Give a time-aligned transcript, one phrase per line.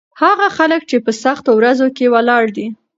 [0.21, 2.67] هغه خلک چې په سختو ورځو کې ولاړ دي.